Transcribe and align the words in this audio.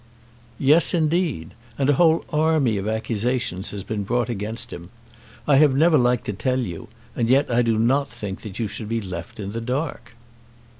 "Yes, 0.57 0.95
indeed. 0.95 1.53
And 1.77 1.87
a 1.87 1.93
whole 1.93 2.25
army 2.33 2.79
of 2.79 2.87
accusations 2.87 3.69
has 3.69 3.83
been 3.83 4.01
brought 4.03 4.29
against 4.29 4.73
him. 4.73 4.89
I 5.47 5.57
have 5.57 5.75
never 5.75 5.95
liked 5.95 6.25
to 6.25 6.33
tell 6.33 6.61
you, 6.61 6.87
and 7.15 7.29
yet 7.29 7.51
I 7.51 7.61
do 7.61 7.77
not 7.77 8.09
think 8.09 8.41
that 8.41 8.57
you 8.57 8.67
should 8.67 8.89
be 8.89 8.99
left 8.99 9.39
in 9.39 9.51
the 9.51 9.61
dark." 9.61 10.13